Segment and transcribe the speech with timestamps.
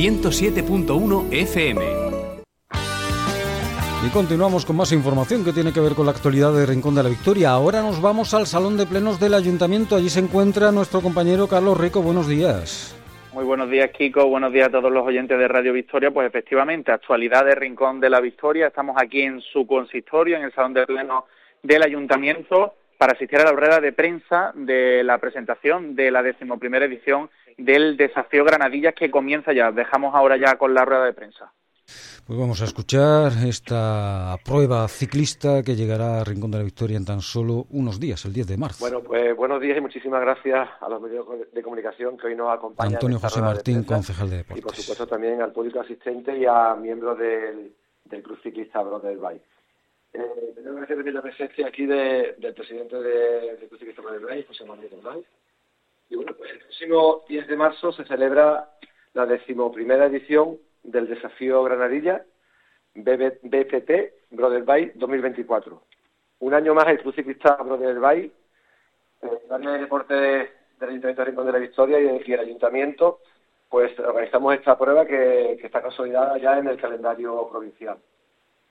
[0.00, 1.84] 107.1 FM.
[4.06, 7.02] Y continuamos con más información que tiene que ver con la actualidad de Rincón de
[7.02, 7.50] la Victoria.
[7.50, 9.96] Ahora nos vamos al Salón de Plenos del Ayuntamiento.
[9.96, 12.00] Allí se encuentra nuestro compañero Carlos Rico.
[12.00, 12.96] Buenos días.
[13.34, 14.26] Muy buenos días, Kiko.
[14.26, 16.10] Buenos días a todos los oyentes de Radio Victoria.
[16.10, 18.68] Pues efectivamente, actualidad de Rincón de la Victoria.
[18.68, 21.24] Estamos aquí en su consistorio, en el Salón de Plenos
[21.62, 26.86] del Ayuntamiento, para asistir a la rueda de prensa de la presentación de la decimoprimera
[26.86, 27.28] edición
[27.64, 29.70] del Desafío Granadillas que comienza ya.
[29.70, 31.52] Dejamos ahora ya con la rueda de prensa.
[32.26, 37.04] Pues vamos a escuchar esta prueba ciclista que llegará a Rincón de la Victoria en
[37.04, 38.84] tan solo unos días, el 10 de marzo.
[38.84, 42.52] Bueno, pues buenos días y muchísimas gracias a los medios de comunicación que hoy nos
[42.52, 42.94] acompañan.
[42.94, 44.58] Antonio José Martín, concejal de deportes.
[44.58, 47.72] Y por supuesto también al público asistente y a miembros del,
[48.04, 49.42] del Cruz Ciclista Brother Bike.
[50.12, 54.26] Eh, tengo que agradecer la presencia aquí de, del presidente de, del Cruz Ciclista Brother
[54.26, 55.26] Bike, José Manuel Bike.
[56.10, 58.68] Y bueno, pues el próximo 10 de marzo se celebra
[59.14, 62.24] la decimoprimera edición del desafío Granadilla
[62.94, 63.90] BPT
[64.30, 65.80] Brother Bike 2024.
[66.40, 68.32] Un año más el Ciclista Brother Bike,
[69.22, 70.48] el área de deporte del
[70.80, 73.20] Ayuntamiento de Rincón de la Victoria y el, Ayuntamiento,
[73.68, 77.98] pues organizamos esta prueba que, que está consolidada ya en el calendario provincial.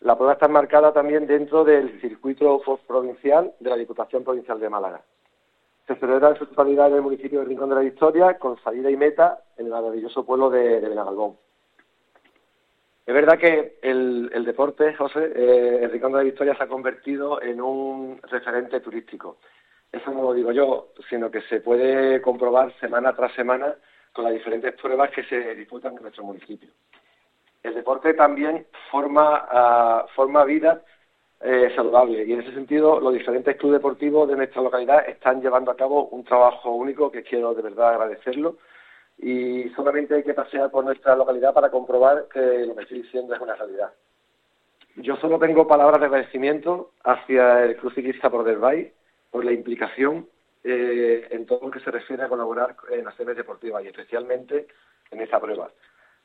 [0.00, 5.02] La prueba está marcada también dentro del circuito provincial de la Diputación Provincial de Málaga.
[5.88, 8.90] Se celebra en su totalidad en el municipio de Rincón de la Victoria, con salida
[8.90, 11.36] y meta en el maravilloso pueblo de, de Benagalbón.
[13.08, 17.40] Es verdad que el, deporte, José, eh, el Rincón de la Victoria se ha convertido
[17.40, 19.38] en un referente turístico.
[19.90, 23.74] Eso no lo digo yo, sino que se puede comprobar semana tras semana
[24.12, 26.68] con las diferentes pruebas que se disputan en nuestro municipio.
[27.62, 30.82] El deporte también forma, uh, forma vida
[31.40, 32.24] eh, saludable.
[32.24, 36.08] Y en ese sentido los diferentes clubes deportivos de nuestra localidad están llevando a cabo
[36.08, 38.56] un trabajo único que quiero de verdad agradecerlo.
[39.18, 43.34] Y solamente hay que pasear por nuestra localidad para comprobar que lo que estoy diciendo
[43.34, 43.92] es una realidad.
[44.96, 48.92] Yo solo tengo palabras de agradecimiento hacia el Cruz Ciclista por Bay
[49.30, 50.26] por la implicación
[50.64, 54.66] eh, en todo lo que se refiere a colaborar en acciones deportivas y especialmente
[55.10, 55.70] en esta prueba,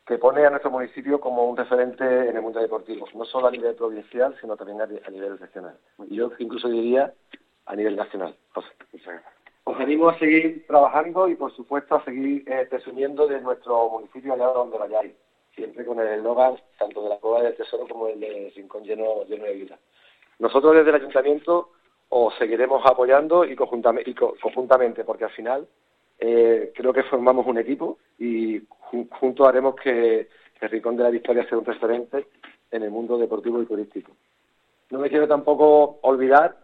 [0.05, 3.51] que pone a nuestro municipio como un referente en el mundo deportivo, no solo a
[3.51, 5.77] nivel provincial, sino también a, nivel regional.
[6.09, 7.13] Y yo incluso diría
[7.65, 8.35] a nivel nacional.
[9.65, 14.33] Os animo a seguir trabajando y, por supuesto, a seguir eh, presumiendo de nuestro municipio
[14.33, 15.13] allá donde vayáis,
[15.55, 19.23] siempre con el eslogan tanto de la Cueva del Tesoro como el de Rincón lleno,
[19.23, 19.79] lleno de vida.
[20.39, 21.69] Nosotros desde el Ayuntamiento
[22.09, 25.67] os seguiremos apoyando y, conjuntamente, y conjuntamente porque al final
[26.25, 28.61] eh, creo que formamos un equipo y
[29.09, 32.27] juntos haremos que, que Rincón de la Victoria sea un referente
[32.71, 34.13] en el mundo deportivo y turístico.
[34.89, 36.55] No me quiero tampoco olvidar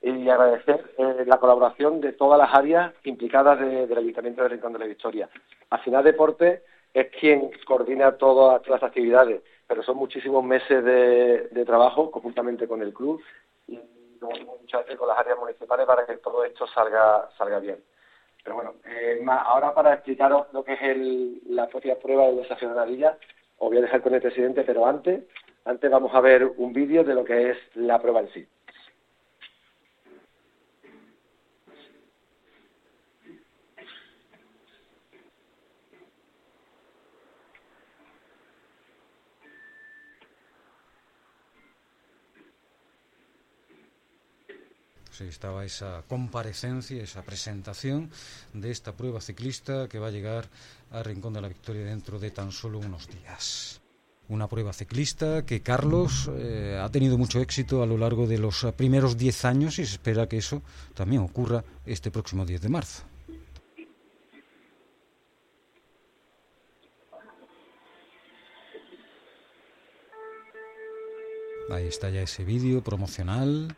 [0.00, 4.78] y agradecer eh, la colaboración de todas las áreas implicadas del Ayuntamiento de Rincón de
[4.78, 5.28] la Victoria.
[5.68, 6.62] Al final, Deporte
[6.94, 12.94] es quien coordina todas las actividades, pero son muchísimos meses de, trabajo conjuntamente con el
[12.94, 13.22] club
[13.68, 13.78] y
[14.22, 17.76] muchas veces con las áreas municipales para que todo esto salga salga bien.
[18.42, 23.16] Pero bueno, eh, ahora para explicaros lo que es la propia prueba de Nadilla,
[23.58, 25.24] os voy a dejar con el presidente, pero antes,
[25.64, 28.46] antes vamos a ver un vídeo de lo que es la prueba en sí.
[45.28, 48.10] Estaba esa comparecencia, esa presentación
[48.52, 50.48] de esta prueba ciclista que va a llegar
[50.90, 53.80] a Rincón de la Victoria dentro de tan solo unos días.
[54.28, 58.66] Una prueba ciclista que Carlos eh, ha tenido mucho éxito a lo largo de los
[58.76, 60.62] primeros 10 años y se espera que eso
[60.94, 63.02] también ocurra este próximo 10 de marzo.
[71.70, 73.74] Ahí está ya ese vídeo promocional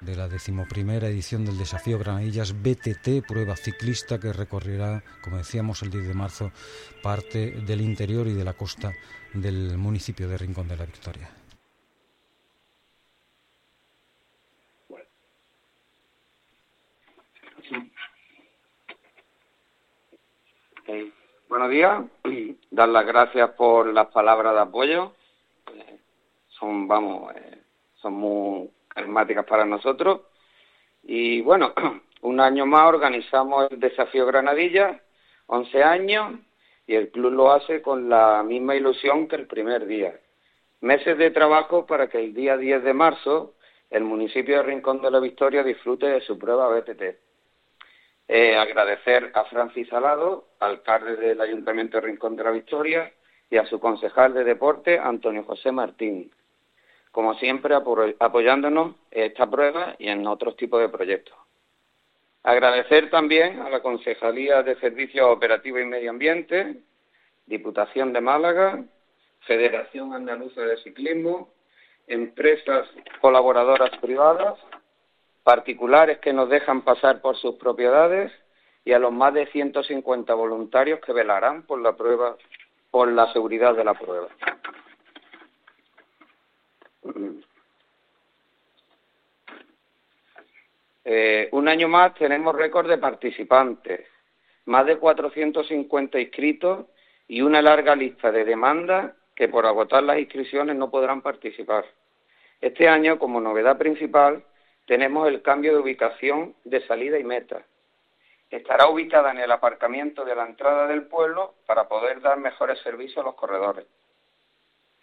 [0.00, 5.90] de la decimoprimera edición del Desafío Granadillas BTT, prueba ciclista que recorrerá, como decíamos, el
[5.90, 6.52] 10 de marzo,
[7.02, 8.92] parte del interior y de la costa
[9.32, 11.30] del municipio de Rincón de la Victoria.
[21.48, 22.04] Buenos días,
[22.70, 25.12] dar las gracias por las palabras de apoyo.
[25.74, 25.98] Eh,
[26.48, 27.62] son, vamos, eh,
[27.94, 30.22] son muy carismáticas para nosotros.
[31.04, 31.74] Y bueno,
[32.22, 35.00] un año más organizamos el Desafío Granadilla,
[35.46, 36.40] 11 años,
[36.86, 40.18] y el club lo hace con la misma ilusión que el primer día.
[40.80, 43.52] Meses de trabajo para que el día 10 de marzo
[43.90, 47.02] el municipio de Rincón de la Victoria disfrute de su prueba BTT.
[48.28, 53.12] Eh, agradecer a Francis Salado, alcalde del Ayuntamiento de Rincón de la Victoria,
[53.48, 56.32] y a su concejal de deporte, Antonio José Martín.
[57.16, 61.34] Como siempre, apoyándonos en esta prueba y en otros tipos de proyectos.
[62.42, 66.76] Agradecer también a la Concejalía de Servicios Operativos y Medio Ambiente,
[67.46, 68.84] Diputación de Málaga,
[69.46, 71.48] Federación Andaluza de Ciclismo,
[72.06, 72.86] empresas
[73.22, 74.58] colaboradoras privadas,
[75.42, 78.30] particulares que nos dejan pasar por sus propiedades
[78.84, 82.36] y a los más de 150 voluntarios que velarán por la prueba,
[82.90, 84.28] por la seguridad de la prueba.
[91.08, 94.08] Eh, un año más tenemos récord de participantes,
[94.64, 96.86] más de 450 inscritos
[97.28, 101.84] y una larga lista de demandas que por agotar las inscripciones no podrán participar.
[102.60, 104.42] Este año, como novedad principal,
[104.84, 107.62] tenemos el cambio de ubicación de salida y meta.
[108.50, 113.18] Estará ubicada en el aparcamiento de la entrada del pueblo para poder dar mejores servicios
[113.18, 113.86] a los corredores.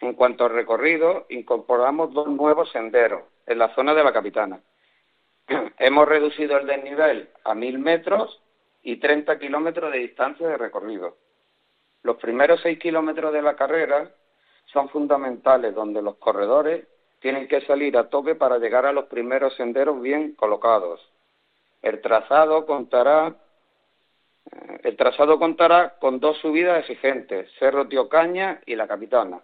[0.00, 4.60] En cuanto al recorrido, incorporamos dos nuevos senderos en la zona de la Capitana.
[5.78, 8.40] Hemos reducido el desnivel a mil metros
[8.82, 11.16] y 30 kilómetros de distancia de recorrido.
[12.02, 14.10] Los primeros seis kilómetros de la carrera
[14.66, 16.86] son fundamentales, donde los corredores
[17.20, 21.00] tienen que salir a tope para llegar a los primeros senderos bien colocados.
[21.80, 23.34] El trazado contará
[24.82, 24.96] eh,
[25.98, 29.40] con dos subidas exigentes, Cerro Tío Caña y La Capitana,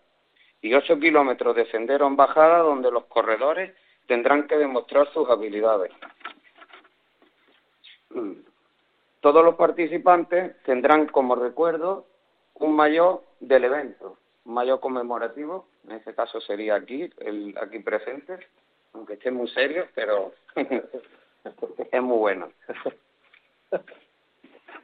[0.61, 3.75] y ocho kilómetros de sendero en bajada donde los corredores
[4.11, 5.93] tendrán que demostrar sus habilidades.
[9.21, 12.07] Todos los participantes tendrán como recuerdo
[12.55, 17.09] un mayor del evento, un mayor conmemorativo, en este caso sería aquí,
[17.63, 18.41] aquí presente,
[18.95, 22.51] aunque esté muy serio, pero es muy bueno.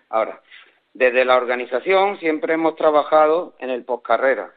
[0.08, 0.40] Ahora,
[0.94, 4.54] desde la organización siempre hemos trabajado en el postcarrera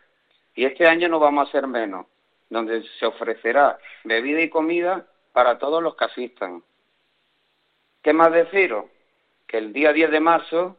[0.53, 2.05] y este año no vamos a ser menos,
[2.49, 6.63] donde se ofrecerá bebida y comida para todos los que asistan.
[8.01, 8.85] ¿Qué más deciros?
[9.47, 10.77] Que el día 10 de marzo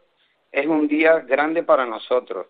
[0.53, 2.47] es un día grande para nosotros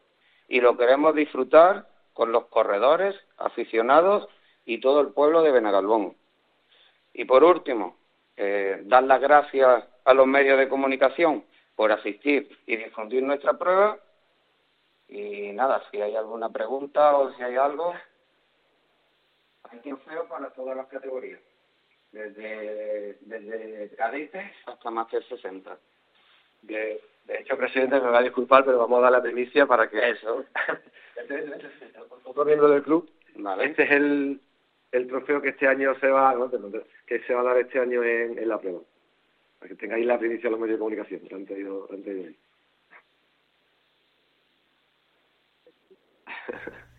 [0.48, 4.28] y lo queremos disfrutar con los corredores, aficionados
[4.64, 6.16] y todo el pueblo de Benagalbón.
[7.12, 7.96] Y por último,
[8.36, 11.44] eh, dar las gracias a los medios de comunicación
[11.74, 13.98] por asistir y difundir nuestra prueba.
[15.08, 17.94] Y nada, si hay alguna pregunta o si hay algo,
[19.70, 21.40] hay feo para todas las categorías,
[22.12, 25.78] desde, desde cadetes hasta más de 60.
[26.62, 30.10] De, hecho, presidente, me va a disculpar, pero vamos a dar la primicia para que...
[30.10, 30.44] Eso.
[32.24, 33.08] Otro miembro del club.
[33.60, 34.40] Este es el,
[34.92, 36.34] el trofeo que este año se va,
[37.06, 38.80] que se va a dar este año en, en la prueba.
[39.58, 41.20] Para que tengáis la primicia a los medios de comunicación.
[41.30, 42.36] Lo han traído, lo han traído ahí.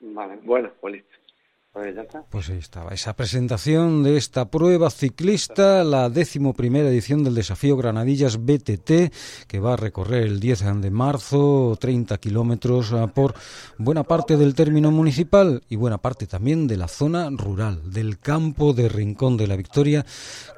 [0.00, 0.36] Vale.
[0.42, 1.17] Bueno, pues listo.
[1.78, 1.94] Pues,
[2.28, 7.76] pues ahí estaba, esa presentación de esta prueba ciclista, la décimo primera edición del desafío
[7.76, 9.12] Granadillas BTT,
[9.46, 13.34] que va a recorrer el 10 de marzo, 30 kilómetros ah, por
[13.76, 18.72] buena parte del término municipal y buena parte también de la zona rural, del campo
[18.72, 20.04] de Rincón de la Victoria,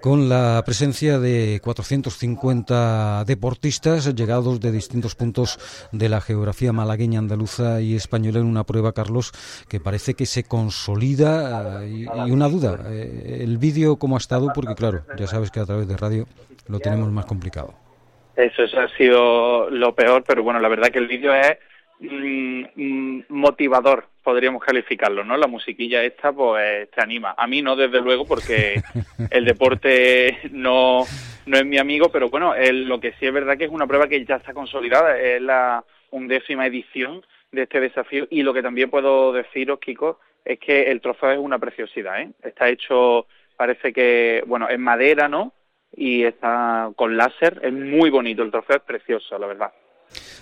[0.00, 5.58] con la presencia de 450 deportistas llegados de distintos puntos
[5.92, 9.32] de la geografía malagueña, andaluza y española en una prueba, Carlos,
[9.68, 14.74] que parece que se consolida y, una duda, eh, el vídeo cómo ha estado, porque
[14.74, 16.26] claro, ya sabes que a través de radio
[16.68, 17.74] lo tenemos más complicado.
[18.36, 21.58] Eso, ha sido lo peor, pero bueno, la verdad que el vídeo es
[22.00, 25.36] mm, mm, motivador, podríamos calificarlo, ¿no?
[25.36, 27.34] La musiquilla esta, pues te anima.
[27.36, 28.80] A mí no, desde luego, porque
[29.30, 31.04] el deporte no,
[31.46, 34.08] no es mi amigo, pero bueno, lo que sí es verdad que es una prueba
[34.08, 38.90] que ya está consolidada, es la undécima edición de este desafío y lo que también
[38.90, 42.30] puedo deciros, Kiko, es que el trofeo es una preciosidad, ¿eh?
[42.42, 45.52] Está hecho, parece que, bueno, en madera, ¿no?
[45.92, 49.72] Y está con láser, es muy bonito, el trofeo es precioso, la verdad.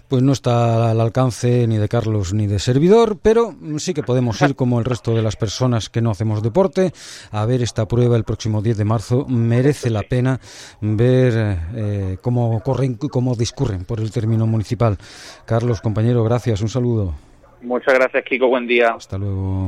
[0.08, 4.40] pues no está al alcance ni de Carlos ni de servidor, pero sí que podemos
[4.40, 6.92] ir como el resto de las personas que no hacemos deporte
[7.30, 9.26] a ver esta prueba el próximo 10 de marzo.
[9.28, 10.40] Merece la pena
[10.80, 14.96] ver eh, cómo corren, cómo discurren por el término municipal.
[15.44, 17.14] Carlos, compañero, gracias, un saludo.
[17.60, 18.90] Muchas gracias, Kiko, buen día.
[18.90, 19.67] Hasta luego.